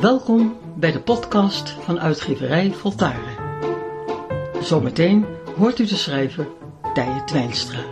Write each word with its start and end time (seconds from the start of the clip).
Welkom 0.00 0.58
bij 0.76 0.92
de 0.92 1.02
podcast 1.02 1.70
van 1.70 2.00
uitgeverij 2.00 2.72
Voltaren. 2.72 3.36
Zometeen 4.62 5.26
hoort 5.56 5.78
u 5.78 5.86
de 5.86 5.96
schrijver 5.96 6.48
Tije 6.94 7.24
Twijnstra. 7.24 7.84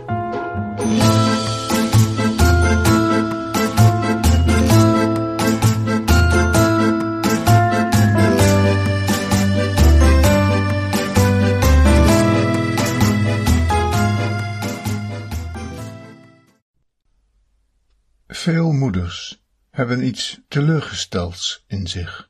Veel 18.27 18.71
moeders 18.71 19.48
hebben 19.79 20.05
iets 20.05 20.39
teleurgestelds 20.47 21.63
in 21.67 21.87
zich. 21.87 22.29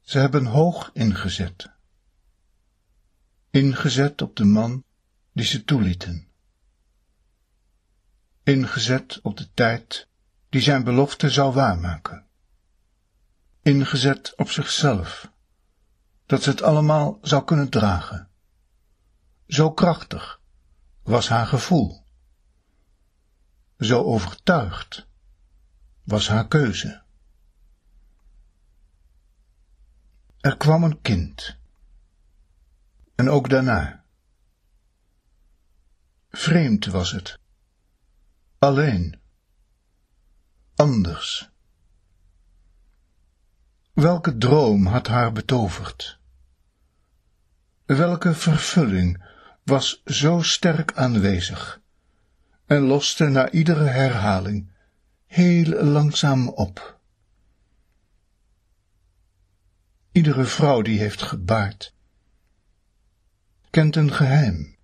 Ze 0.00 0.18
hebben 0.18 0.46
hoog 0.46 0.90
ingezet. 0.92 1.70
Ingezet 3.50 4.22
op 4.22 4.36
de 4.36 4.44
man 4.44 4.84
die 5.32 5.44
ze 5.44 5.64
toelieten. 5.64 6.28
Ingezet 8.42 9.20
op 9.22 9.36
de 9.36 9.52
tijd 9.52 10.08
die 10.48 10.60
zijn 10.60 10.84
belofte 10.84 11.30
zou 11.30 11.52
waarmaken. 11.52 12.26
Ingezet 13.62 14.32
op 14.36 14.50
zichzelf, 14.50 15.32
dat 16.26 16.42
ze 16.42 16.50
het 16.50 16.62
allemaal 16.62 17.18
zou 17.22 17.44
kunnen 17.44 17.68
dragen. 17.68 18.28
Zo 19.46 19.72
krachtig 19.72 20.40
was 21.02 21.28
haar 21.28 21.46
gevoel. 21.46 22.04
Zo 23.78 24.02
overtuigd 24.02 25.07
was 26.08 26.28
haar 26.28 26.48
keuze. 26.48 27.02
Er 30.40 30.56
kwam 30.56 30.84
een 30.84 31.00
kind. 31.00 31.56
En 33.14 33.28
ook 33.28 33.48
daarna. 33.48 34.04
Vreemd 36.30 36.86
was 36.86 37.10
het. 37.10 37.38
Alleen. 38.58 39.20
Anders. 40.74 41.50
Welke 43.92 44.38
droom 44.38 44.86
had 44.86 45.06
haar 45.06 45.32
betoverd? 45.32 46.18
Welke 47.84 48.34
vervulling 48.34 49.24
was 49.64 50.02
zo 50.04 50.42
sterk 50.42 50.92
aanwezig 50.92 51.80
en 52.66 52.80
loste 52.80 53.24
na 53.24 53.50
iedere 53.50 53.84
herhaling 53.84 54.76
heel 55.28 55.84
langzaam 55.84 56.48
op. 56.48 57.00
Iedere 60.12 60.44
vrouw 60.44 60.82
die 60.82 60.98
heeft 60.98 61.22
gebaard, 61.22 61.94
kent 63.70 63.96
een 63.96 64.12
geheim. 64.12 64.76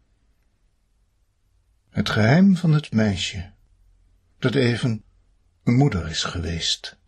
Het 1.88 2.10
geheim 2.10 2.56
van 2.56 2.72
het 2.72 2.92
meisje, 2.92 3.52
dat 4.38 4.54
even 4.54 5.04
een 5.62 5.74
moeder 5.74 6.08
is 6.08 6.24
geweest. 6.24 6.98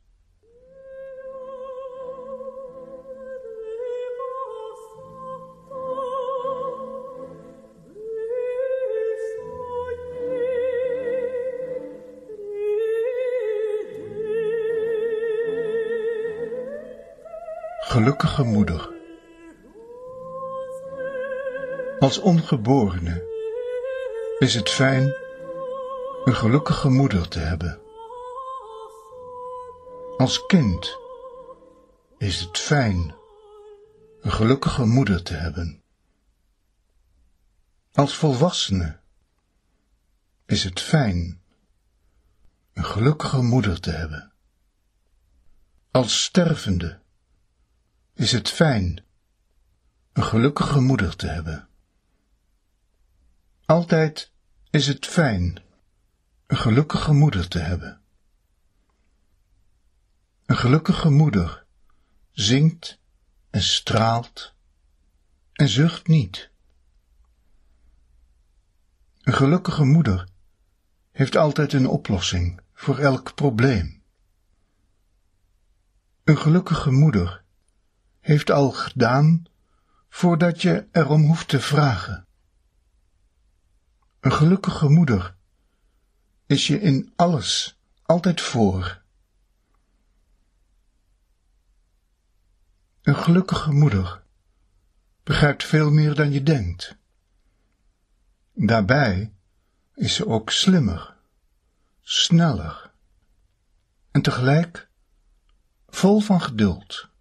Gelukkige 17.97 18.43
moeder. 18.43 18.95
Als 21.99 22.19
ongeborene 22.19 23.25
is 24.39 24.55
het 24.55 24.71
fijn 24.71 25.15
een 26.25 26.35
gelukkige 26.35 26.89
moeder 26.89 27.29
te 27.29 27.39
hebben. 27.39 27.81
Als 30.17 30.47
kind 30.47 30.99
is 32.19 32.41
het 32.41 32.59
fijn 32.59 33.15
een 34.21 34.33
gelukkige 34.33 34.85
moeder 34.85 35.23
te 35.23 35.35
hebben. 35.35 35.83
Als 37.93 38.17
volwassene 38.17 39.01
is 40.47 40.65
het 40.65 40.81
fijn 40.81 41.41
een 42.73 42.85
gelukkige 42.85 43.43
moeder 43.43 43.81
te 43.81 43.91
hebben. 43.91 44.33
Als 45.91 46.23
stervende 46.23 47.05
is 48.17 48.33
het 48.33 48.51
fijn 48.51 49.05
een 50.13 50.23
gelukkige 50.23 50.81
moeder 50.81 51.17
te 51.17 51.27
hebben. 51.27 51.69
Altijd 53.65 54.33
is 54.71 54.87
het 54.87 55.07
fijn 55.07 55.63
een 56.47 56.57
gelukkige 56.57 57.13
moeder 57.13 57.49
te 57.49 57.59
hebben. 57.59 58.01
Een 60.47 60.57
gelukkige 60.57 61.11
moeder 61.11 61.65
zingt 62.31 62.99
en 63.51 63.63
straalt 63.63 64.55
en 65.53 65.69
zucht 65.69 66.07
niet. 66.07 66.51
Een 69.23 69.35
gelukkige 69.35 69.85
moeder 69.85 70.29
heeft 71.13 71.37
altijd 71.37 71.73
een 71.73 71.89
oplossing 71.89 72.61
voor 72.73 72.99
elk 72.99 73.35
probleem. 73.35 74.03
Een 76.25 76.39
gelukkige 76.39 76.91
moeder 76.91 77.45
heeft 78.27 78.51
al 78.51 78.71
gedaan 78.71 79.45
voordat 80.09 80.63
je 80.63 80.87
erom 80.93 81.25
hoeft 81.25 81.49
te 81.49 81.61
vragen. 81.61 82.27
Een 84.21 84.33
gelukkige 84.33 84.89
moeder 84.89 85.37
is 86.47 86.67
je 86.67 86.81
in 86.81 87.13
alles 87.17 87.79
altijd 88.03 88.41
voor. 88.41 89.03
Een 93.03 93.17
gelukkige 93.17 93.73
moeder 93.73 94.23
begrijpt 95.23 95.65
veel 95.65 95.91
meer 95.91 96.15
dan 96.15 96.33
je 96.33 96.43
denkt. 96.43 96.97
Daarbij 98.53 99.33
is 99.95 100.15
ze 100.15 100.27
ook 100.27 100.51
slimmer, 100.51 101.17
sneller 102.01 102.93
en 104.11 104.23
tegelijk 104.23 104.89
vol 105.87 106.21
van 106.21 106.41
geduld. 106.41 107.15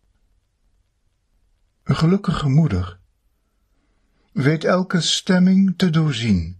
Een 1.85 1.95
gelukkige 1.95 2.49
moeder 2.49 2.99
weet 4.31 4.63
elke 4.63 5.01
stemming 5.01 5.77
te 5.77 5.89
doorzien 5.89 6.59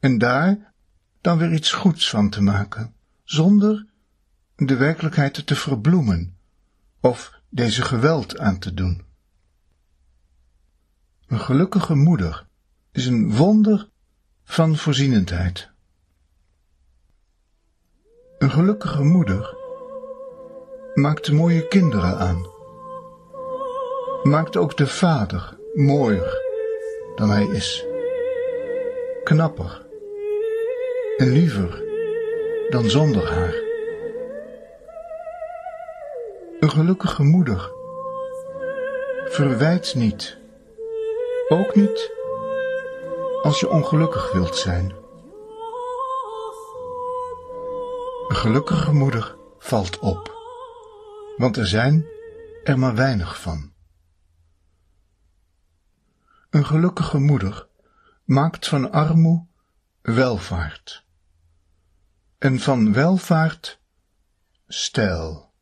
en 0.00 0.18
daar 0.18 0.72
dan 1.20 1.38
weer 1.38 1.52
iets 1.52 1.72
goeds 1.72 2.10
van 2.10 2.30
te 2.30 2.42
maken, 2.42 2.94
zonder 3.24 3.86
de 4.56 4.76
werkelijkheid 4.76 5.46
te 5.46 5.54
verbloemen 5.54 6.36
of 7.00 7.40
deze 7.48 7.82
geweld 7.82 8.38
aan 8.38 8.58
te 8.58 8.74
doen. 8.74 9.02
Een 11.26 11.40
gelukkige 11.40 11.94
moeder 11.94 12.46
is 12.90 13.06
een 13.06 13.36
wonder 13.36 13.88
van 14.44 14.76
voorzienendheid. 14.76 15.70
Een 18.38 18.50
gelukkige 18.50 19.02
moeder 19.02 19.56
maakt 20.94 21.32
mooie 21.32 21.68
kinderen 21.68 22.18
aan 22.18 22.51
maakt 24.22 24.56
ook 24.56 24.76
de 24.76 24.86
vader 24.86 25.56
mooier 25.74 26.40
dan 27.14 27.30
hij 27.30 27.46
is. 27.46 27.86
Knapper 29.24 29.86
en 31.16 31.32
liever 31.32 31.82
dan 32.68 32.90
zonder 32.90 33.32
haar. 33.32 33.54
Een 36.60 36.70
gelukkige 36.70 37.22
moeder 37.22 37.72
verwijt 39.24 39.94
niet, 39.94 40.38
ook 41.48 41.74
niet 41.74 42.10
als 43.42 43.60
je 43.60 43.70
ongelukkig 43.70 44.32
wilt 44.32 44.56
zijn. 44.56 44.92
Een 48.28 48.36
gelukkige 48.36 48.92
moeder 48.92 49.36
valt 49.58 49.98
op, 49.98 50.32
want 51.36 51.56
er 51.56 51.66
zijn 51.66 52.06
er 52.64 52.78
maar 52.78 52.94
weinig 52.94 53.40
van. 53.40 53.71
Een 56.52 56.66
gelukkige 56.66 57.18
moeder 57.18 57.68
maakt 58.24 58.68
van 58.68 58.92
armoe 58.92 59.46
welvaart. 60.02 61.04
En 62.38 62.60
van 62.60 62.92
welvaart 62.92 63.80
stijl. 64.66 65.52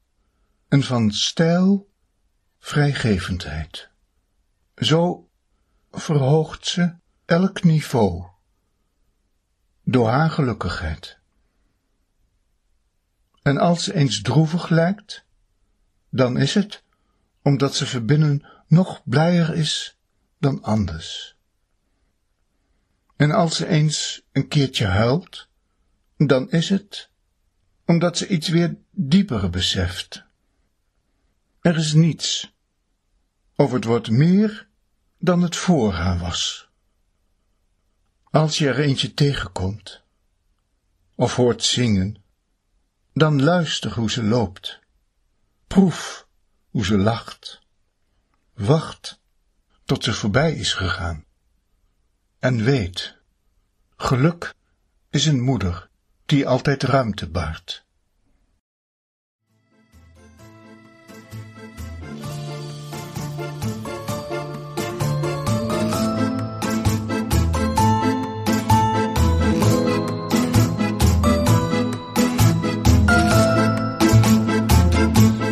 En 0.69 0.83
van 0.83 1.11
stijl 1.11 1.91
vrijgevendheid. 2.59 3.91
Zo 4.75 5.29
verhoogt 5.91 6.67
ze 6.67 6.95
elk 7.25 7.63
niveau 7.63 8.29
door 9.85 10.09
haar 10.09 10.31
gelukkigheid. 10.31 11.19
En 13.43 13.59
als 13.59 13.85
ze 13.85 13.95
eens 13.95 14.23
droevig 14.23 14.69
lijkt, 14.69 15.25
dan 16.09 16.37
is 16.37 16.55
het 16.55 16.85
omdat 17.43 17.75
ze 17.75 17.87
verbinnen 17.87 18.47
nog 18.67 19.03
blijer 19.05 19.55
is 19.55 20.00
dan 20.41 20.63
anders. 20.63 21.37
En 23.17 23.31
als 23.31 23.57
ze 23.57 23.67
eens 23.67 24.23
een 24.33 24.49
keertje 24.49 24.87
huilt, 24.87 25.49
dan 26.17 26.51
is 26.51 26.69
het 26.69 27.11
omdat 27.85 28.19
ze 28.19 28.27
iets 28.29 28.49
weer 28.49 28.77
dieper 28.91 29.51
beseft. 29.51 30.25
Er 31.61 31.77
is 31.77 31.93
niets, 31.93 32.53
of 33.57 33.73
het 33.73 33.85
wordt 33.85 34.11
meer 34.11 34.69
dan 35.19 35.43
het 35.43 35.57
voor 35.57 35.93
haar 35.93 36.19
was. 36.19 36.69
Als 38.31 38.59
je 38.59 38.69
er 38.69 38.79
eentje 38.79 39.15
tegenkomt, 39.15 40.03
of 41.15 41.37
hoort 41.37 41.65
zingen, 41.65 42.23
dan 43.13 43.43
luister 43.43 43.95
hoe 43.95 44.11
ze 44.11 44.23
loopt, 44.23 44.79
proef 45.67 46.27
hoe 46.69 46.85
ze 46.85 46.99
lacht, 46.99 47.61
wacht 48.55 49.20
tot 49.91 50.05
ze 50.05 50.13
voorbij 50.13 50.53
is 50.53 50.73
gegaan. 50.73 51.25
En 52.39 52.65
weet, 52.65 53.17
geluk 53.97 54.55
is 55.11 55.27
een 55.27 55.41
moeder 55.41 55.89
die 56.27 56.49
altijd 56.49 56.83
ruimte 56.83 57.29
baart. 57.29 57.85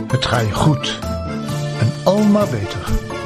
Het 0.08 0.52
goed 0.52 0.98
en 1.80 2.04
al 2.04 2.22
maar 2.22 2.48
beter. 2.48 3.17